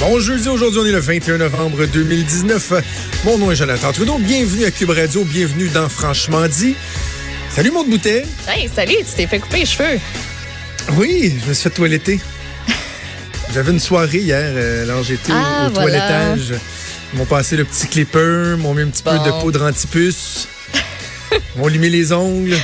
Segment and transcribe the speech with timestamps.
[0.00, 2.72] Bon jeudi, aujourd'hui on est le 21 novembre 2019.
[3.24, 4.18] Mon nom est Jonathan Trudeau.
[4.18, 6.74] Bienvenue à Cube Radio, bienvenue dans Franchement dit.
[7.50, 8.24] Salut mon bouteille.
[8.48, 9.98] Hey, salut, tu t'es fait couper les cheveux.
[10.92, 12.18] Oui, je me suis fait toiletter.
[13.52, 15.98] J'avais une soirée hier, euh, alors j'étais Ah, au, au voilà.
[16.00, 16.54] toilettage.
[17.12, 20.48] Ils m'ont passé le petit clipper, m'ont mis un petit peu de poudre anti-puce.
[21.56, 22.56] m'ont limé les ongles.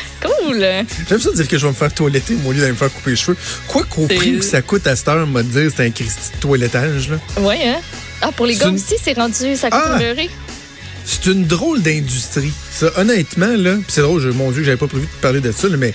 [0.47, 0.67] Cool.
[1.09, 3.11] J'aime ça dire que je vais me faire toiletter au lieu d'aller me faire couper
[3.11, 3.37] les cheveux.
[3.69, 6.41] Quoi qu'au prix que ça coûte à cette heure, m'a dire, c'est un Christy de
[6.41, 7.09] toilettage.
[7.11, 7.43] Là.
[7.43, 7.77] Ouais, hein?
[8.23, 9.99] Ah, pour les gars une- aussi, c'est rendu, ça coûte Ah!
[11.05, 12.53] C'est une drôle d'industrie.
[12.73, 15.69] Ça, honnêtement, là, c'est drôle, je- mon Dieu, j'avais pas prévu de parler de ça,
[15.69, 15.93] là, mais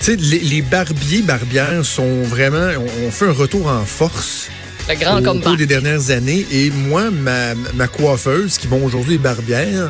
[0.00, 4.48] tu sais, les, les barbiers, barbières sont vraiment, on, on fait un retour en force
[4.88, 5.46] Le grand au combat.
[5.50, 6.44] cours des dernières années.
[6.50, 9.88] Et moi, ma, ma coiffeuse, qui bon aujourd'hui est barbière,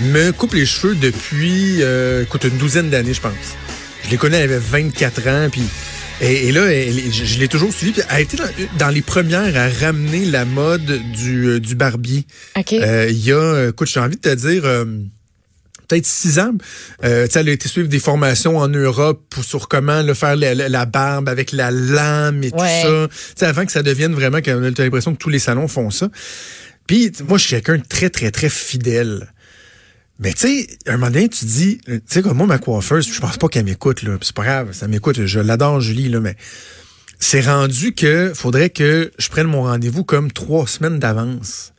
[0.00, 3.32] me coupe les cheveux depuis, euh, écoute, une douzaine d'années, je pense.
[4.04, 5.62] Je les connais, elle avait 24 ans, puis
[6.20, 7.92] et, et là, elle- je, je l'ai toujours suivi.
[7.92, 8.48] puis Elle a été dans,
[8.78, 12.24] dans les premières à ramener la mode du, euh, du barbier.
[12.56, 12.72] OK.
[12.74, 14.84] Euh, Il y a, écoute, j'ai envie de te dire, euh,
[15.88, 16.52] peut-être six ans.
[17.04, 20.14] Euh, tu sais, elle a été suivre des formations en Europe pour, sur comment le
[20.14, 22.82] faire la, la- la barbe avec la lame et Ouais.
[22.82, 23.08] tout ça.
[23.10, 25.90] Tu sais, avant que ça devienne vraiment, qu'on a l'impression que tous les salons font
[25.90, 26.08] ça.
[26.86, 29.32] Puis, tu moi, je suis quelqu'un de très, très, très fidèle.
[30.24, 33.20] Mais tu sais, un moment donné, tu dis, tu sais, comme moi, ma coiffeuse, je
[33.20, 34.16] pense pas qu'elle m'écoute, là.
[34.22, 36.34] C'est pas grave, ça m'écoute, je l'adore, Julie, là, mais
[37.20, 41.72] c'est rendu que faudrait que je prenne mon rendez-vous comme trois semaines d'avance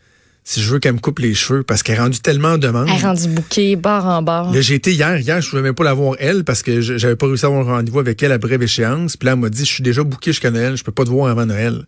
[0.47, 2.87] si je veux qu'elle me coupe les cheveux parce qu'elle est rendue tellement en demande.
[2.87, 4.53] Elle est rendue bouquet, barre en barre.
[4.53, 7.15] Là, j'ai été hier, hier, je pouvais même pas la voir elle parce que j'avais
[7.15, 9.17] pas réussi à avoir un rendez-vous avec elle à brève échéance.
[9.17, 11.09] Puis là, elle m'a dit, je suis déjà booké jusqu'à Noël, je peux pas te
[11.09, 11.85] voir avant Noël.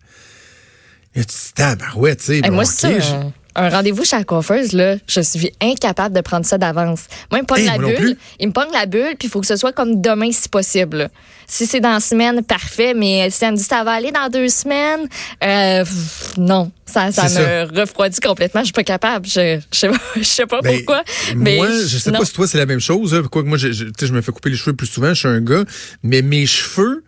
[1.15, 2.35] Et tu dis, tabarouette, tu sais.
[2.37, 3.21] Hey, bon, moi, ok, c'est ça.
[3.21, 7.05] je- Un, rendez-vous chez la coiffeuse, là, je suis incapable de prendre ça d'avance.
[7.31, 8.15] Moi, il me pogne Hey, la bulle.
[8.39, 10.97] Il me pogne la bulle, puis il faut que ce soit comme demain, si possible.
[10.97, 11.09] là.
[11.47, 12.93] Si c'est dans la semaine, parfait.
[12.93, 15.07] Mais si elle me dit ça va aller dans deux semaines,
[15.43, 16.71] euh, pff, non.
[16.85, 18.61] Ça, ça me refroidit complètement.
[18.61, 19.25] Je suis pas capable.
[19.25, 21.03] Je, je sais pas, je sais pas Ben, pourquoi.
[21.35, 22.19] mais moi, je sais non.
[22.19, 23.13] pas si toi c'est la même chose.
[23.15, 25.09] Hein, quoi que moi, je, je, je me fais couper les cheveux plus souvent.
[25.09, 25.63] Je suis un gars,
[26.03, 27.03] mais mes cheveux,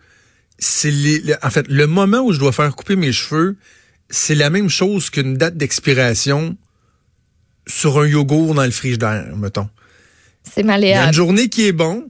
[0.58, 3.56] c'est les, le- en fait le moment où je dois faire couper mes cheveux,
[4.10, 6.56] c'est la même chose qu'une date d'expiration
[7.66, 9.68] sur un yogourt dans le frigidaire, mettons.
[10.44, 11.06] C'est Il y a malléable.
[11.08, 12.08] une journée qui est bon,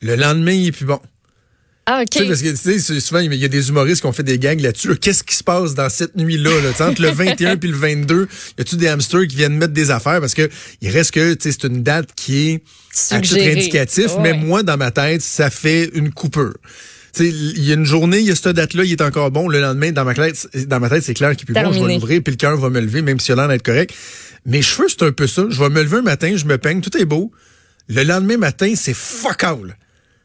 [0.00, 1.00] le lendemain il est plus bon.
[1.90, 2.28] Ah, Tu sais, OK.
[2.28, 4.60] parce que tu sais, souvent, il y a des humoristes qui ont fait des gags
[4.60, 4.88] là-dessus.
[4.88, 4.96] là.
[4.96, 6.50] Qu'est-ce qui se passe dans cette nuit-là?
[6.60, 6.86] Là?
[6.86, 8.28] Entre le 21 puis le 22,
[8.58, 10.20] y a-tu des hamsters qui viennent mettre des affaires?
[10.20, 10.50] Parce que
[10.82, 12.62] il reste que tu sais, c'est une date qui est
[13.14, 14.20] à titre indicatif, Ouais.
[14.22, 16.54] mais moi, dans ma tête, ça fait une coupure.
[17.18, 19.48] Il y a une journée, il y a cette date-là, il est encore bon.
[19.48, 21.72] Le lendemain, dans ma tête, dans ma tête c'est clair qu'il est plus bon.
[21.72, 23.64] Je vais l'ouvrir, puis le cœur va me lever, même si il a l'air d'être
[23.64, 23.94] correct.
[24.46, 25.46] Mes cheveux, c'est un peu ça.
[25.48, 27.32] Je vais me lever un matin, je me peigne, tout est beau.
[27.88, 29.76] Le lendemain matin, c'est fuck all.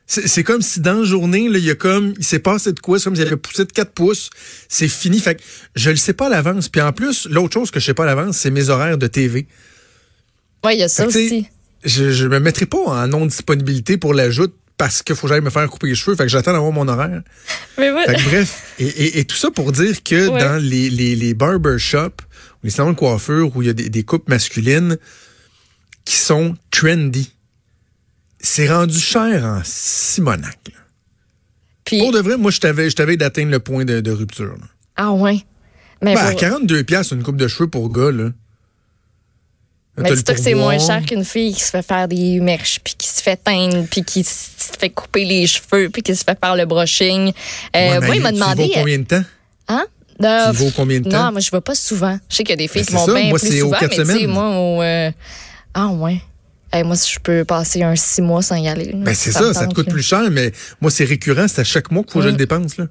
[0.05, 2.79] C'est comme si dans la journée, là, il y a comme, il s'est passé de
[2.79, 4.29] quoi, c'est comme s'il avait poussé de 4 pouces.
[4.67, 5.19] C'est fini.
[5.19, 5.41] Fait que
[5.75, 6.67] je le sais pas à l'avance.
[6.67, 9.07] Puis en plus, l'autre chose que je sais pas à l'avance, c'est mes horaires de
[9.07, 9.47] TV.
[10.65, 11.47] Oui, il y a ça aussi.
[11.85, 15.49] Je, je me mettrai pas en non-disponibilité pour l'ajout parce qu'il faut que j'aille me
[15.49, 16.15] faire couper les cheveux.
[16.15, 17.21] Fait que j'attends d'avoir mon horaire.
[17.77, 18.05] Mais ouais.
[18.05, 20.39] Fait que bref, et, et- et tout ça pour dire que Ouais.
[20.39, 22.21] dans les, les, les barbershops,
[22.61, 24.97] ou les salons de coiffure où il y a des, des coupes masculines
[26.05, 27.31] qui sont trendy,
[28.39, 30.57] c'est rendu cher en Simonac.
[30.67, 30.79] là.
[31.85, 34.53] Puis, Pour de vrai, moi, je t'avais, je t'avais d'atteindre le point de, de rupture.
[34.57, 34.65] là.
[34.97, 35.39] ah, ouais.
[36.01, 38.31] Mais Ben, à pour- 42 pièces une coupe de cheveux pour gars, là.
[39.97, 42.95] Mais dis-toi que c'est moins cher qu'une fille qui se fait faire des mèches, puis
[42.97, 44.49] qui se fait teindre, puis qui se
[44.79, 47.31] fait couper les cheveux, puis qui se fait faire le brushing.
[47.75, 48.67] Euh, Ouais, moi, il m'a tu demandé...
[48.69, 49.23] vas combien de temps?
[49.67, 49.85] Hein?
[50.23, 51.25] Euh, Tu vas combien de temps?
[51.25, 52.17] Non, moi, je vais pas souvent.
[52.29, 53.61] Je sais qu'il y a des filles Ben, qui c'est vont bien Moi, plus c'est
[53.61, 54.29] aux souvent, quatre mais tu sais, semaines.
[54.31, 54.81] moi, au...
[54.81, 55.11] euh,
[55.75, 56.21] Ah, ouais.
[56.71, 58.91] Hey, moi, si je peux passer un six mois sans y aller.
[58.95, 60.51] Ben, c'est ça, ça te coûte plus cher, mais
[60.81, 62.31] moi, c'est récurrent, c'est à chaque mois qu'il faut que je Mm.
[62.31, 62.85] le dépense, là.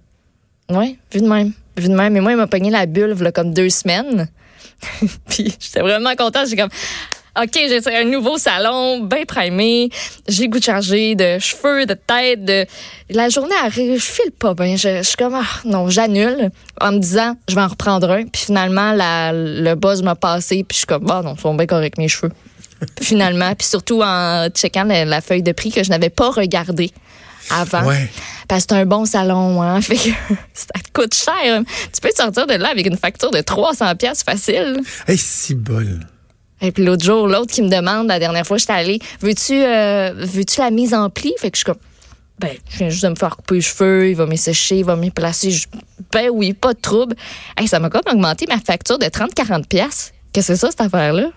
[0.70, 1.52] Oui, vu de même.
[1.76, 2.12] Vu de même.
[2.12, 4.28] Mais moi, il m'a pogné la bulle, là, comme deux semaines.
[5.28, 6.46] Puis j'étais vraiment contente.
[6.48, 6.70] J'ai comme,
[7.40, 9.88] OK, j'ai un nouveau salon, bien primé.
[10.28, 12.44] J'ai goût de changer de cheveux, de tête.
[12.44, 12.66] De...
[13.10, 14.76] La journée arrive, je file pas bien.
[14.76, 16.50] Je, je suis comme, ah, non, j'annule.
[16.80, 18.24] En me disant, je vais en reprendre un.
[18.24, 20.64] Puis finalement, la, le buzz m'a passé.
[20.68, 22.32] Puis je suis comme, bah non, ils sont bien corrects, mes cheveux.
[23.00, 23.54] finalement.
[23.54, 26.92] Puis surtout en checkant la, la feuille de prix que je n'avais pas regardée
[27.50, 27.84] avant.
[27.86, 28.08] Ouais.
[28.48, 29.80] Parce que c'est un bon salon, hein.
[29.82, 30.10] Fait que
[30.54, 31.62] ça te coûte cher.
[31.92, 34.80] Tu peux te sortir de là avec une facture de 300 pièces facile.
[35.06, 36.00] Hey, si bol.
[36.60, 40.12] Et puis l'autre jour, l'autre qui me demande, la dernière fois, j'étais allée, veux-tu euh,
[40.16, 41.34] veux-tu la mise en pli?
[41.38, 41.80] Fait que je suis comme,
[42.38, 44.84] ben, je viens juste de me faire couper les cheveux, il va me sécher, il
[44.84, 45.50] va me placer.
[45.50, 45.66] Je-
[46.12, 47.16] ben oui, pas de trouble.
[47.56, 50.12] Hey, ça m'a comme augmenté ma facture de 30-40 pièces.
[50.32, 51.30] Qu'est-ce que c'est ça, cette affaire-là?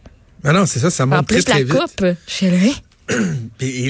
[0.43, 1.73] Ah non, c'est ça, ça En monte très, plus, très la vite.
[1.73, 2.49] coupe, je suis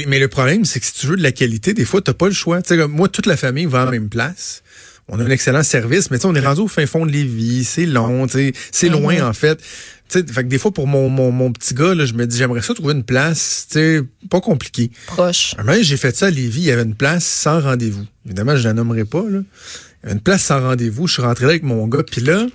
[0.08, 2.28] mais le problème, c'est que si tu veux de la qualité, des fois, t'as pas
[2.28, 2.62] le choix.
[2.62, 4.62] Tu sais, comme moi, toute la famille va à la même place.
[5.08, 7.12] on a un excellent service, mais tu sais, on est rendu au fin fond de
[7.12, 9.24] Lévis, c'est long, tu sais, c'est loin Mhm.
[9.28, 9.58] en fait.
[10.10, 12.26] Tu sais, fait que des fois pour mon, mon, mon petit gars, là, je me
[12.28, 14.92] dis j'aimerais ça trouver une place, tu sais, pas compliqué.
[15.08, 15.56] Proche.
[15.60, 18.06] Un j'ai fait ça à Lévis, il y avait une place sans rendez-vous.
[18.26, 19.40] Évidemment, je la nommerai pas, là.
[19.40, 21.08] Il y avait une place sans rendez-vous.
[21.08, 22.46] Je suis rentré là avec mon gars, puis là,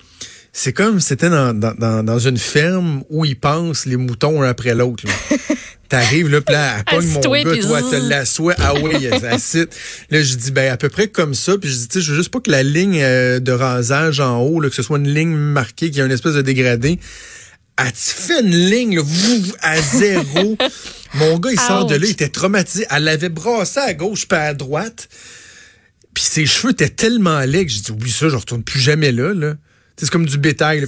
[0.53, 4.43] c'est comme si c'était dans, dans, dans, dans une ferme où ils passent les moutons
[4.43, 5.05] un après l'autre.
[5.91, 9.77] T'arrives là, puis là, elle pogne mon gars, toi, te l'assois, ah oui, elle assite.
[10.11, 12.13] Là, je dis, ben, à peu près comme ça, puis je dis, tu sais, je
[12.13, 14.99] veux juste pas que la ligne euh, de rasage en haut, là, que ce soit
[14.99, 17.01] une ligne marquée, qu'il y a une espèce de dégradé.
[17.77, 20.57] Elle fait une ligne, là, vou- à zéro.
[21.15, 22.87] mon gars, il sort de là, il était traumatisé.
[22.89, 25.09] Elle l'avait brassé à gauche puis à droite.
[26.15, 29.11] Puis ses cheveux étaient tellement laids que j'ai dit, oui, ça, je retourne plus jamais
[29.13, 29.55] là, là.
[30.01, 30.87] C'est comme du bétail, là,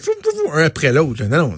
[0.55, 1.23] un après l'autre.
[1.25, 1.55] Non, non,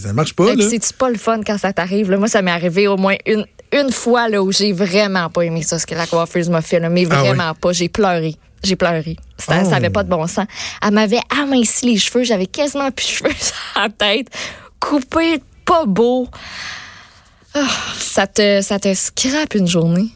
[0.00, 2.10] ça, marche pas, puis c'est pas le fun quand ça t'arrive.
[2.10, 5.62] Moi, ça m'est arrivé au moins une, une fois là, où j'ai vraiment pas aimé
[5.62, 6.80] ça, ce que la coiffeuse m'a fait.
[6.80, 7.72] là, mais Ah vraiment pas.
[7.72, 8.36] J'ai pleuré.
[8.62, 9.16] J'ai pleuré.
[9.18, 9.42] Oh.
[9.46, 10.46] Ça avait pas de bon sens.
[10.82, 12.24] Elle m'avait aminci les cheveux.
[12.24, 14.28] J'avais quasiment plus de cheveux sur la tête.
[14.80, 16.28] Coupé, pas beau.
[17.54, 17.60] Ah,
[17.98, 20.08] ça te, ça te scrape une journée.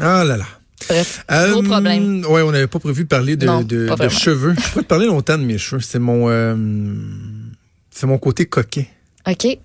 [0.00, 0.44] Ah là là.
[0.90, 2.24] Bref, gros Euh, problème.
[2.26, 4.54] Ouais, on n'avait pas prévu de parler de, Non, de, de cheveux.
[4.58, 5.80] Je pourrais te parler longtemps de mes cheveux.
[5.80, 6.54] C'est mon, euh,
[7.90, 8.88] c'est mon côté coquet.
[9.26, 9.58] OK.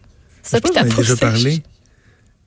[0.43, 1.63] Ça, puis pense ta qu'on en a peau déjà parlé.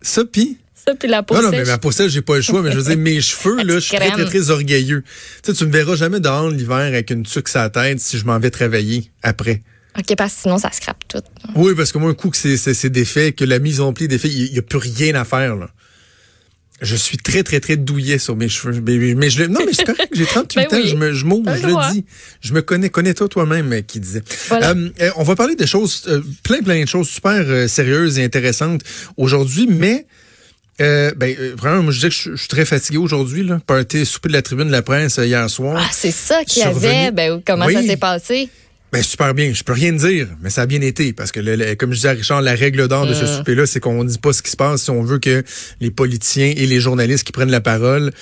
[0.01, 0.59] Ça, puis...
[0.99, 2.79] Puis la peau Non, non, mais ma peau sèche, j'ai pas le choix, mais je
[2.79, 5.03] veux dire, mes cheveux, là, je suis très, très, très orgueilleux.
[5.43, 8.17] Tu sais, tu me verras jamais dehors l'hiver avec une tuque sur la tête si
[8.17, 9.63] je m'en vais travailler après.
[9.99, 11.21] OK, parce que sinon, ça scrape tout.
[11.57, 14.09] Oui, parce que moi, un coup que c'est, défait, que la mise en pli est
[14.09, 15.69] défait, il n'y a plus rien à faire, là.
[16.81, 18.81] Je suis très, très, très douillet sur mes cheveux.
[18.87, 20.89] Mais, mais je, le- non, mais c'est correct, j'ai 38 Ben ans, oui.
[20.89, 22.05] je me, je m'ouvre, je le dis.
[22.41, 24.23] Je me connais, connais-toi toi-même, euh, qui disait.
[24.49, 24.71] Voilà.
[24.71, 28.19] Euh, euh, on va parler de choses, euh, plein, plein de choses super euh, sérieuses
[28.21, 28.83] et intéressantes
[29.17, 30.07] aujourd'hui, mais
[30.81, 33.61] euh, ben, euh, vraiment, moi, je dis que je, je suis très fatigué aujourd'hui, là.
[33.67, 35.83] Party souper de la tribune de la presse hier soir.
[35.85, 37.11] Ah, c'est ça qu'il y avait.
[37.11, 37.75] Ben, comment Oui.
[37.75, 38.49] ça s'est passé?
[38.91, 39.53] Ben, super bien.
[39.53, 41.13] Je peux rien dire, mais ça a bien été.
[41.13, 43.37] Parce que, le- le- comme je disais à Richard, la règle d'or de ce Mm.
[43.39, 45.43] souper-là, c'est qu'on ne dit pas ce qui se passe si on veut que
[45.81, 48.13] les politiciens et les journalistes qui prennent la parole,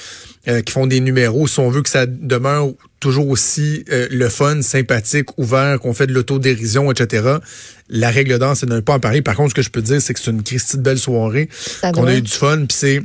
[0.49, 4.29] euh, qui font des numéros, si on veut que ça demeure toujours aussi euh, le
[4.29, 7.37] fun, sympathique, ouvert, qu'on fait de l'autodérision, etc.
[7.89, 9.23] La règle d'or, c'est de ne pas en parler.
[9.23, 11.49] Par contre, ce que je peux dire, c'est que c'est une Christie de belle soirée,
[11.95, 13.03] qu'on a eu du fun, puis c'est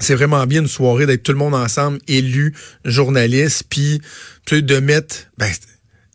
[0.00, 2.54] c'est vraiment bien une soirée d'être tout le monde ensemble, élus,
[2.84, 4.00] journalistes, puis
[4.46, 5.16] tu sais, de mettre.
[5.38, 5.50] Ben,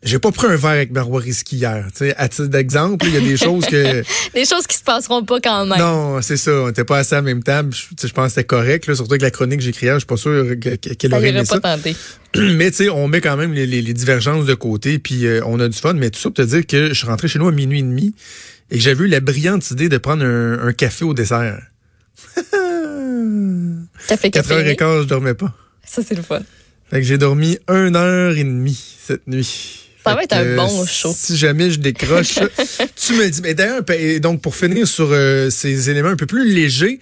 [0.04, 1.86] j'ai pas pris un verre avec Marois Risky hier.
[1.92, 4.02] Tu sais, à titre d'exemple, il y a des choses que.
[4.34, 5.78] Des choses qui se passeront pas quand même.
[5.78, 6.52] Non, c'est ça.
[6.52, 7.72] On était pas assis à la même table.
[7.74, 8.86] Je, tu sais, je pense que c'était correct.
[8.86, 11.10] Là, surtout avec la chronique que j'écris hier, je suis pas sûr que- que- qu'elle
[11.10, 11.60] ça aurait aimé pas ça.
[11.60, 11.96] tenté.
[12.36, 15.40] Mais tu sais, on met quand même les, les- les divergences de côté, puis euh,
[15.46, 15.94] on a du fun.
[15.94, 17.82] Mais tout ça pour te dire que je suis rentré chez nous à minuit et
[17.82, 18.14] demi
[18.70, 21.60] et que j'avais eu la brillante idée de prendre un, un café au dessert.
[24.06, 25.54] T'as fait 4 heures et quart, je dormais pas.
[25.86, 26.40] Ça, c'est le fun.
[26.90, 29.83] Fait que j'ai dormi une heure et demie cette nuit.
[30.04, 31.14] Ça va être un bon show.
[31.16, 32.34] Si jamais je décroche,
[32.96, 33.40] tu me dis.
[33.42, 33.82] Mais d'ailleurs,
[34.20, 37.00] donc pour finir sur euh, ces éléments un peu plus légers,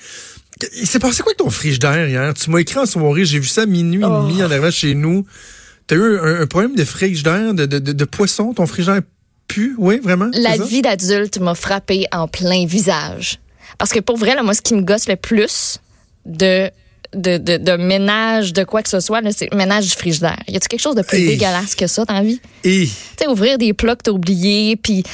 [0.77, 2.33] il s'est passé quoi avec ton frigidaire hier?
[2.35, 4.25] Tu m'as écrit en soirée, j'ai vu ça à minuit Oh.
[4.29, 5.27] et demi en arrivant chez nous.
[5.89, 8.53] T'as eu un, un problème de frigidaire, de, de, de, de poisson?
[8.55, 9.01] Ton frigidaire
[9.49, 9.75] pue?
[9.79, 10.31] Oui, vraiment?
[10.35, 13.41] La vie d'adulte m'a frappé en plein visage.
[13.79, 15.79] Parce que pour vrai, là, moi, ce qui me gosse le plus
[16.27, 16.71] de,
[17.15, 20.39] de, de, de ménage, de quoi que ce soit, c'est ménage du frigidaire.
[20.49, 21.27] Y a-tu quelque chose de plus Hey.
[21.27, 22.41] dégueulasse que ça dans la vie?
[22.63, 25.05] Tu sais, ouvrir des plats que t'as oubliés, puis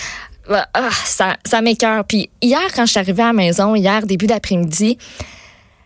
[0.51, 2.05] ah, ah, ça, ça m'écœure.
[2.05, 4.97] Puis hier, quand je suis arrivée à la maison, hier, début d'après-midi,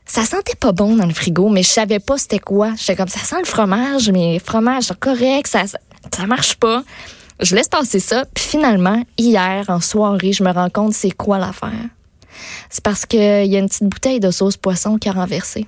[0.06, 2.72] ça sentait pas bon dans le frigo, mais je savais pas c'était quoi.
[2.76, 5.78] J'étais comme, ça sent le fromage, mais le fromage, c'est correct, ça, ça,
[6.14, 6.84] ça marche pas.
[7.40, 11.38] Je laisse passer ça, puis finalement, hier, en soirée, je me rends compte c'est quoi
[11.38, 11.72] l'affaire.
[12.70, 15.66] C'est parce qu'il y a une petite bouteille de sauce poisson qui a renversé.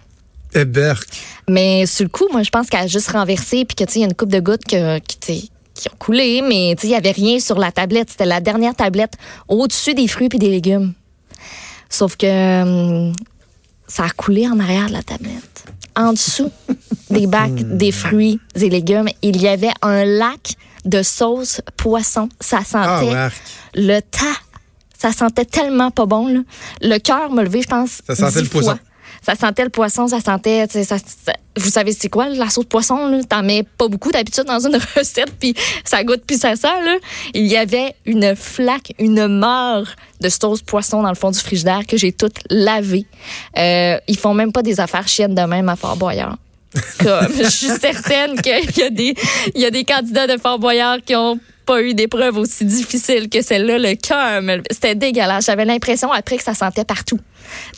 [1.48, 3.98] Mais sur le coup, moi, je pense qu'elle a juste renversé, puis que, tu sais,
[3.98, 6.86] il y a une coupe de gouttes que, qui, qui ont coulé, mais, tu sais,
[6.88, 8.10] il n'y avait rien sur la tablette.
[8.10, 9.14] C'était la dernière tablette
[9.48, 10.92] au-dessus des fruits et des légumes.
[11.90, 13.12] Sauf que hum,
[13.86, 15.64] ça a coulé en arrière de la tablette.
[15.96, 16.50] En dessous
[17.10, 22.28] des bacs des fruits et légumes, il y avait un lac de sauce poisson.
[22.40, 22.64] Ça Ah,
[23.00, 23.28] sentait ouais.
[23.74, 24.40] le tas.
[24.98, 26.26] Ça sentait tellement pas bon.
[26.28, 26.40] Là.
[26.80, 28.00] Le cœur m'a levé, je pense.
[28.08, 28.78] Ça sentait le poisson.
[29.24, 30.66] Ça sentait le poisson, ça sentait.
[30.70, 33.20] Ça, ça- vous savez, c'est quoi la sauce poisson?
[33.28, 35.54] T'en mets pas beaucoup d'habitude dans une recette, puis
[35.84, 36.66] ça goûte, puis ça sent.
[36.84, 36.96] Là.
[37.32, 39.86] Il y avait une flaque, une mort
[40.20, 43.06] de sauce poisson dans le fond du frigidaire que j'ai toute lavée.
[43.56, 46.36] Euh, ils font même pas des affaires chiennes de même à Fort Boyard.
[46.98, 49.14] Comme, je suis certaine qu'il y a des,
[49.54, 53.42] y a des candidats de Fort Boyard qui ont pas eu d'épreuve aussi difficile que
[53.42, 53.78] celle-là.
[53.78, 55.46] Le cœur, c'était dégueulasse.
[55.46, 57.18] J'avais l'impression après que ça sentait partout.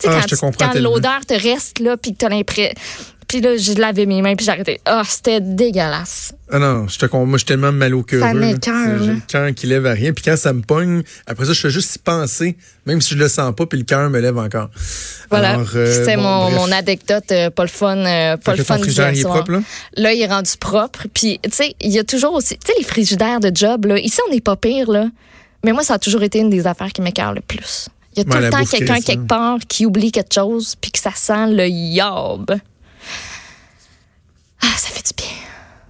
[0.00, 2.72] Tu sais, Ah, quand, quand l'odeur te reste là, puis que t'as l'impression,
[3.28, 4.80] Puis là, j'ai lavé mes mains, puis j'ai arrêté.
[4.84, 6.32] Ah, c'était dégueulasse.
[6.50, 8.20] Ah non, je te moi, je suis tellement mal au cœur.
[8.20, 8.52] Ça là.
[8.52, 10.12] le cœur qui lève à rien.
[10.12, 12.56] Puis quand ça me pogne, après ça, je fais juste y penser,
[12.86, 14.70] même si je le sens pas, puis le cœur me lève encore.
[15.28, 15.58] Voilà.
[15.74, 19.10] Euh, C'était bon, mon, mon anecdote, euh, pas le fun, euh, pas le fun d'hier
[19.12, 19.34] il est soir.
[19.34, 19.60] propre, là?
[19.96, 21.06] Là, il est rendu propre.
[21.12, 23.98] Puis, tu sais, il y a toujours aussi, tu sais, les frigidaires de job, là.
[23.98, 25.08] Ici, on n'est pas pire, là.
[25.64, 27.88] Mais moi, ça a toujours été une des affaires qui m'écœure le plus.
[28.14, 29.26] Il y a Ouais, tout le temps quelqu'un quelque hein.
[29.28, 32.52] part qui oublie quelque chose, puis que ça sent le yob.
[34.66, 35.32] Ah, ça fait du bien.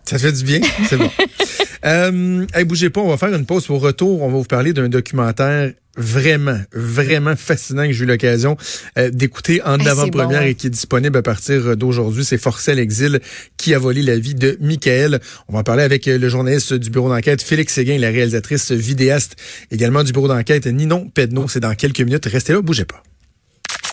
[0.04, 0.60] Ça fait du bien?
[0.88, 1.10] C'est bon.
[1.84, 3.70] euh, hey, bougez pas, on va faire une pause.
[3.70, 8.58] Au retour, on va vous parler d'un documentaire vraiment, vraiment fascinant que j'ai eu l'occasion
[8.98, 12.24] euh, d'écouter en Hey, avant-première bon, et qui est disponible à partir d'aujourd'hui.
[12.24, 13.20] C'est Forcé l'exil
[13.56, 15.20] qui a volé la vie de Michael.
[15.48, 18.72] On va en parler avec euh, le journaliste du bureau d'enquête Félix Séguin la réalisatrice
[18.72, 19.36] vidéaste
[19.70, 21.48] également du bureau d'enquête Ninon Pedneau.
[21.48, 22.26] C'est dans quelques minutes.
[22.26, 23.02] Restez là, bougez pas.